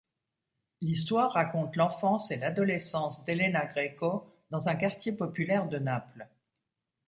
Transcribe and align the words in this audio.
L'histoire 0.81 1.31
raconte 1.33 1.75
l'enfance 1.75 2.31
et 2.31 2.37
l'adolescence 2.37 3.23
d'Elena 3.23 3.67
Greco, 3.67 4.33
dans 4.49 4.67
un 4.67 4.73
quartier 4.75 5.11
populaire 5.11 5.67
de 5.67 5.77
Naples. 5.77 6.27